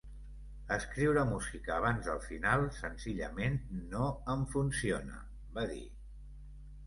[0.75, 3.59] Escriure música abans del final, senzillament
[3.93, 5.19] no em funciona,
[5.59, 5.85] va dir.